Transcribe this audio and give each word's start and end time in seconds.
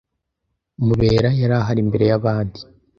Mubera 0.87 1.29
yari 1.39 1.55
ahari 1.59 1.87
mbere 1.89 2.05
yabandi. 2.11 2.59